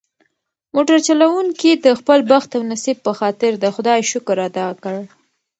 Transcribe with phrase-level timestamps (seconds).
[0.75, 4.95] موټر چلونکي د خپل بخت او نصیب په خاطر د خدای شکر ادا کړ.